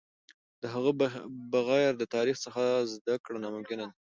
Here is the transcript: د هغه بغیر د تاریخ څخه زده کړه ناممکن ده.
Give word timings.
د 0.61 0.63
هغه 0.73 0.91
بغیر 1.53 1.91
د 1.97 2.03
تاریخ 2.15 2.35
څخه 2.45 2.63
زده 2.93 3.15
کړه 3.25 3.37
ناممکن 3.43 3.79
ده. 3.83 3.89